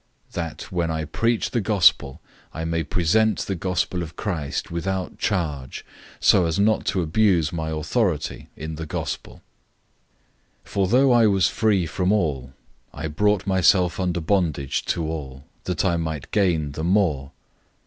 That, 0.31 0.63
when 0.71 0.89
I 0.89 1.05
preach 1.05 1.51
the 1.51 1.61
Good 1.61 1.93
News, 2.01 2.17
I 2.55 2.65
may 2.65 2.81
present 2.81 3.37
the 3.41 3.53
Good 3.53 3.85
News 3.93 4.01
of 4.01 4.15
Christ 4.15 4.71
without 4.71 5.19
charge, 5.19 5.85
so 6.19 6.47
as 6.47 6.57
not 6.57 6.85
to 6.87 7.03
abuse 7.03 7.53
my 7.53 7.69
authority 7.69 8.47
in 8.57 8.77
the 8.77 8.87
Good 8.87 8.97
News. 9.01 9.17
009:019 9.35 9.41
For 10.63 10.87
though 10.87 11.11
I 11.11 11.27
was 11.27 11.49
free 11.49 11.85
from 11.85 12.11
all, 12.11 12.51
I 12.91 13.09
brought 13.09 13.45
myself 13.45 13.99
under 13.99 14.21
bondage 14.21 14.85
to 14.85 15.05
all, 15.07 15.43
that 15.65 15.85
I 15.85 15.97
might 15.97 16.31
gain 16.31 16.71
the 16.71 16.83
more. 16.83 17.31